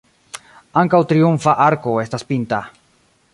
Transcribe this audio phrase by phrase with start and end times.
[0.81, 2.63] Ankaŭ triumfa arko estas pinta.